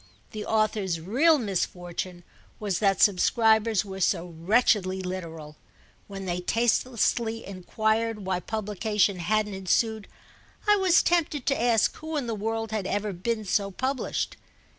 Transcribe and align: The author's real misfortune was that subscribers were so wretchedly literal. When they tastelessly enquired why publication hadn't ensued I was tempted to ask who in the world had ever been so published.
The 0.31 0.47
author's 0.47 0.99
real 0.99 1.37
misfortune 1.37 2.23
was 2.59 2.79
that 2.79 2.99
subscribers 3.03 3.85
were 3.85 3.99
so 3.99 4.33
wretchedly 4.35 4.99
literal. 5.03 5.57
When 6.07 6.25
they 6.25 6.39
tastelessly 6.41 7.45
enquired 7.45 8.25
why 8.25 8.39
publication 8.39 9.19
hadn't 9.19 9.53
ensued 9.53 10.07
I 10.67 10.75
was 10.75 11.03
tempted 11.03 11.45
to 11.45 11.61
ask 11.61 11.95
who 11.97 12.17
in 12.17 12.25
the 12.25 12.33
world 12.33 12.71
had 12.71 12.87
ever 12.87 13.13
been 13.13 13.45
so 13.45 13.69
published. 13.69 14.37